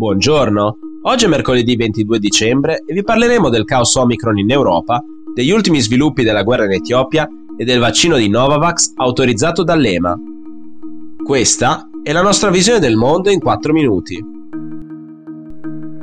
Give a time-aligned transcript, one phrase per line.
[0.00, 5.04] Buongiorno, oggi è mercoledì 22 dicembre e vi parleremo del caos Omicron in Europa,
[5.34, 10.16] degli ultimi sviluppi della guerra in Etiopia e del vaccino di Novavax autorizzato dall'EMA.
[11.22, 14.18] Questa è la nostra visione del mondo in 4 minuti.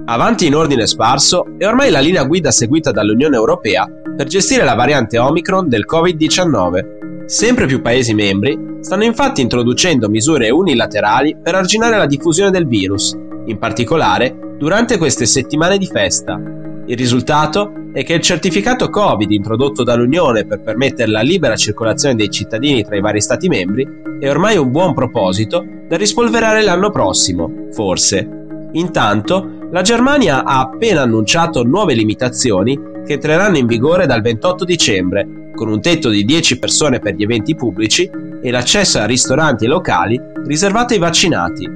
[0.06, 4.76] Avanti in ordine sparso è ormai la linea guida seguita dall'Unione Europea per gestire la
[4.76, 11.98] variante Omicron del Covid-19 Sempre più Paesi membri stanno infatti introducendo misure unilaterali per arginare
[11.98, 13.14] la diffusione del virus,
[13.48, 16.40] in particolare durante queste settimane di festa.
[16.86, 22.30] Il risultato è che il certificato Covid introdotto dall'Unione per permettere la libera circolazione dei
[22.30, 23.86] cittadini tra i vari Stati membri
[24.20, 28.28] è ormai un buon proposito da rispolverare l'anno prossimo, forse.
[28.74, 35.52] Intanto, la Germania ha appena annunciato nuove limitazioni che entreranno in vigore dal 28 dicembre
[35.56, 38.10] con un tetto di 10 persone per gli eventi pubblici
[38.42, 41.68] e l'accesso a ristoranti e locali riservato ai vaccinati.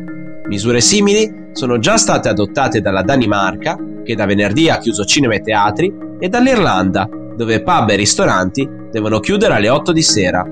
[0.48, 5.42] Misure simili sono già state adottate dalla Danimarca, che da venerdì ha chiuso cinema e
[5.42, 10.46] teatri, e dall'Irlanda, dove pub e ristoranti devono chiudere alle 8 di sera.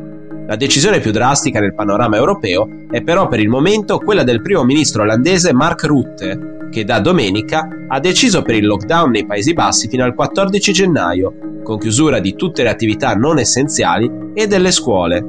[0.48, 4.64] La decisione più drastica nel panorama europeo è però per il momento quella del primo
[4.64, 9.88] ministro olandese Mark Rutte, che da domenica ha deciso per il lockdown nei Paesi Bassi
[9.88, 15.24] fino al 14 gennaio, con chiusura di tutte le attività non essenziali e delle scuole.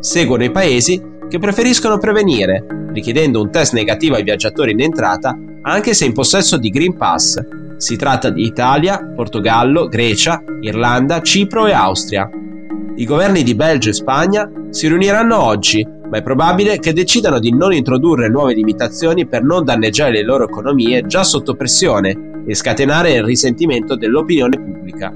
[0.00, 5.94] Seguono i paesi che preferiscono prevenire, richiedendo un test negativo ai viaggiatori in entrata anche
[5.94, 7.40] se in possesso di Green Pass.
[7.76, 12.28] Si tratta di Italia, Portogallo, Grecia, Irlanda, Cipro e Austria.
[12.94, 17.52] I governi di Belgio e Spagna si riuniranno oggi, ma è probabile che decidano di
[17.52, 23.14] non introdurre nuove limitazioni per non danneggiare le loro economie già sotto pressione e scatenare
[23.14, 25.12] il risentimento dell'opinione pubblica.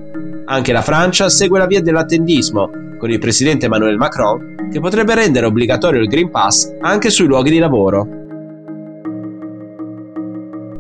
[0.47, 5.47] Anche la Francia segue la via dell'attendismo, con il presidente Emmanuel Macron, che potrebbe rendere
[5.47, 8.06] obbligatorio il Green Pass anche sui luoghi di lavoro.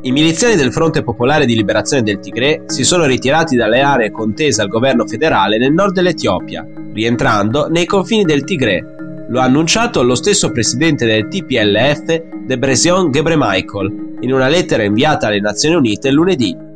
[0.02, 4.62] I miliziani del Fronte Popolare di Liberazione del Tigre si sono ritirati dalle aree contese
[4.62, 9.26] al governo federale nel nord dell'Etiopia, rientrando nei confini del Tigre.
[9.28, 15.40] Lo ha annunciato lo stesso presidente del TPLF, Debresion Gebremichael, in una lettera inviata alle
[15.40, 16.66] Nazioni Unite lunedì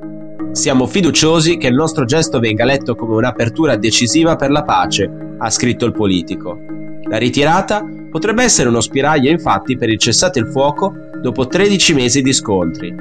[0.52, 5.08] siamo fiduciosi che il nostro gesto venga letto come un'apertura decisiva per la pace,
[5.38, 6.79] ha scritto il politico.
[7.10, 12.22] La ritirata potrebbe essere uno spiraglio infatti per il cessate il fuoco dopo 13 mesi
[12.22, 12.94] di scontri.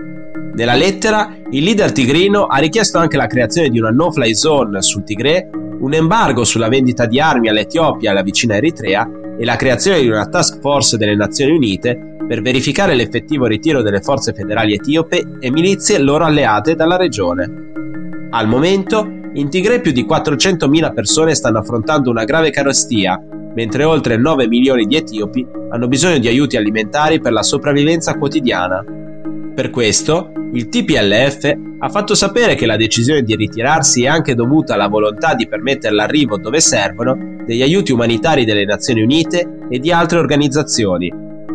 [0.55, 5.03] Nella lettera, il leader tigrino ha richiesto anche la creazione di una no-fly zone sul
[5.03, 10.01] Tigre, un embargo sulla vendita di armi all'Etiopia e alla vicina Eritrea e la creazione
[10.01, 15.23] di una task force delle Nazioni Unite per verificare l'effettivo ritiro delle forze federali etiope
[15.39, 17.47] e milizie loro alleate dalla regione.
[18.31, 23.21] Al momento, in Tigre più di 400.000 persone stanno affrontando una grave carestia,
[23.53, 28.83] mentre oltre 9 milioni di etiopi hanno bisogno di aiuti alimentari per la sopravvivenza quotidiana.
[29.53, 34.73] Per questo, il TPLF ha fatto sapere che la decisione di ritirarsi è anche dovuta
[34.73, 39.91] alla volontà di permettere l'arrivo dove servono degli aiuti umanitari delle Nazioni Unite e di
[39.91, 41.11] altre organizzazioni,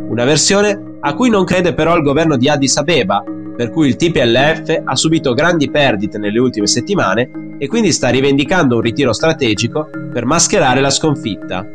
[0.08, 3.22] una versione a cui non crede però il governo di Addis Abeba,
[3.56, 8.76] per cui il TPLF ha subito grandi perdite nelle ultime settimane e quindi sta rivendicando
[8.76, 11.66] un ritiro strategico per mascherare la sconfitta.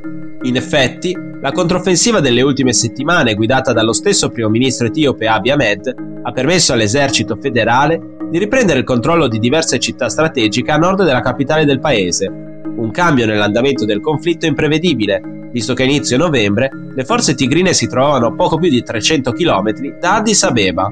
[0.43, 5.95] In effetti, la controffensiva delle ultime settimane, guidata dallo stesso primo ministro etiope Abiy Ahmed,
[6.23, 11.21] ha permesso all'esercito federale di riprendere il controllo di diverse città strategiche a nord della
[11.21, 17.03] capitale del paese, un cambio nell'andamento del conflitto imprevedibile visto che a inizio novembre le
[17.05, 20.91] forze tigrine si trovavano poco più di 300 km da Addis Abeba.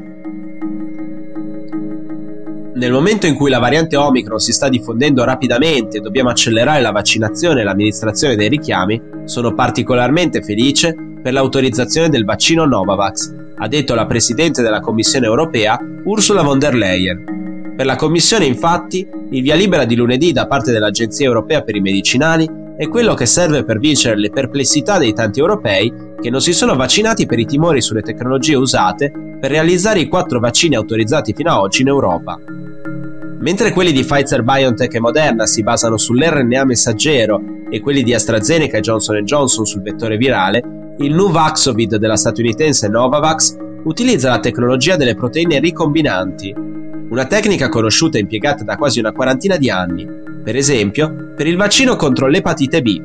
[2.78, 6.92] Nel momento in cui la variante Omicron si sta diffondendo rapidamente e dobbiamo accelerare la
[6.92, 13.96] vaccinazione e l'amministrazione dei richiami, sono particolarmente felice per l'autorizzazione del vaccino Novavax, ha detto
[13.96, 17.74] la Presidente della Commissione europea Ursula von der Leyen.
[17.76, 21.82] Per la Commissione infatti il via libera di lunedì da parte dell'Agenzia europea per i
[21.82, 26.54] medicinali è quello che serve per vincere le perplessità dei tanti europei che non si
[26.54, 31.52] sono vaccinati per i timori sulle tecnologie usate per realizzare i quattro vaccini autorizzati fino
[31.52, 32.40] ad oggi in Europa.
[33.40, 38.78] Mentre quelli di Pfizer BioNTech e Moderna si basano sull'RNA messaggero e quelli di AstraZeneca
[38.78, 45.16] e Johnson Johnson sul vettore virale, il Nuvaxovid della statunitense Novavax utilizza la tecnologia delle
[45.16, 46.54] proteine ricombinanti,
[47.10, 51.58] una tecnica conosciuta e impiegata da quasi una quarantina di anni, per esempio per il
[51.58, 53.02] vaccino contro l'epatite B.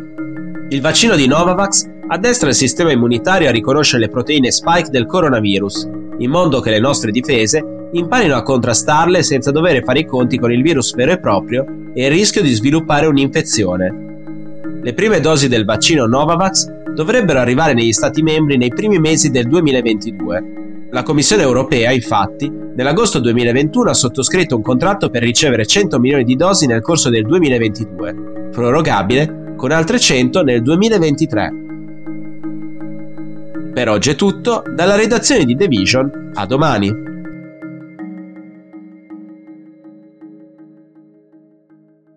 [0.68, 5.88] Il vaccino di Novavax addestra il sistema immunitario a riconoscere le proteine spike del coronavirus,
[6.18, 10.52] in modo che le nostre difese imparino a contrastarle senza dover fare i conti con
[10.52, 13.92] il virus vero e proprio e il rischio di sviluppare un'infezione.
[14.80, 19.48] Le prime dosi del vaccino Novavax dovrebbero arrivare negli Stati membri nei primi mesi del
[19.48, 20.61] 2022.
[20.92, 26.36] La Commissione europea, infatti, nell'agosto 2021 ha sottoscritto un contratto per ricevere 100 milioni di
[26.36, 31.52] dosi nel corso del 2022, prorogabile con altre 100 nel 2023.
[33.72, 37.11] Per oggi è tutto, dalla redazione di The Vision, a domani.